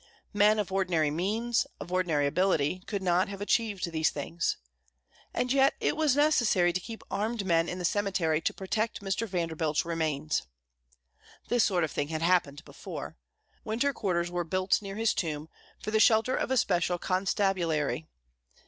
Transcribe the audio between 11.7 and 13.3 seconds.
of thing had happened before.